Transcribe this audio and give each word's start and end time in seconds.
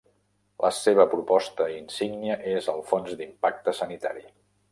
La 0.63 0.69
seva 0.77 1.05
proposta 1.11 1.67
insígnia 1.75 2.39
és 2.53 2.71
el 2.75 2.83
Fons 2.93 3.13
d'Impacte 3.21 3.77
Sanitari. 3.83 4.27